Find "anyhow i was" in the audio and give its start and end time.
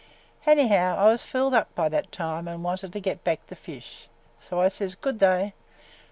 0.47-1.25